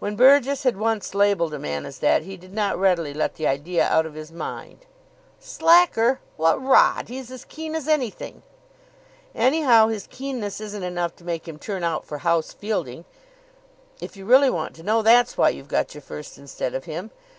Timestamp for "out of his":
3.88-4.30